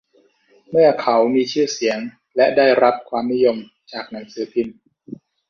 [0.69, 1.99] พวกเขามีชื่อเสียง
[2.35, 3.57] และได้รับความนิยม
[3.91, 4.77] จากหนังสือพิมพ์